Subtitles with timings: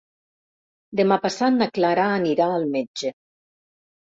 [0.99, 3.13] Demà passat na Clara anirà al metge.